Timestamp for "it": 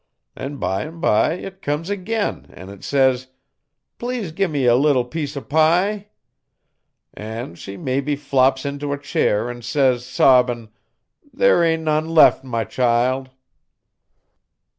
1.33-1.61, 2.69-2.83